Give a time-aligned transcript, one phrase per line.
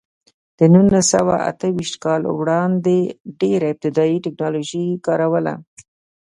[0.57, 2.97] د نولس سوه اته ویشت کال وړاندې
[3.41, 5.55] ډېره ابتدايي ټکنالوژي کار وله.